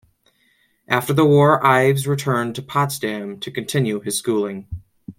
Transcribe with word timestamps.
After 0.87 1.13
the 1.13 1.25
war 1.25 1.63
Ives 1.63 2.07
returned 2.07 2.55
to 2.55 2.63
Potsdam 2.63 3.39
to 3.41 3.51
continue 3.51 3.99
his 3.99 4.17
schooling. 4.17 4.65